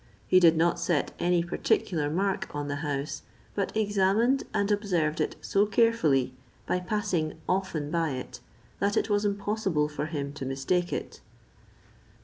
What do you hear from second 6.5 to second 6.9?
by